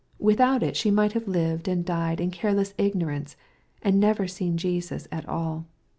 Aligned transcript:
Without 0.17 0.63
it 0.63 0.75
she 0.75 0.89
might 0.89 1.11
have 1.13 1.27
lived 1.27 1.67
and 1.67 1.85
died 1.85 2.19
in 2.19 2.31
careless 2.31 2.73
ignorance, 2.79 3.35
and 3.83 3.99
never 3.99 4.27
seen 4.27 4.57
Jesus 4.57 5.07
at 5.11 5.29
all. 5.29 5.67